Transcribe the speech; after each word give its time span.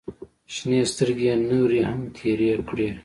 شنې 0.53 0.81
سترګې 0.91 1.25
يې 1.31 1.35
نورې 1.49 1.79
هم 1.89 2.01
تېرې 2.15 2.51
کړې. 2.69 2.89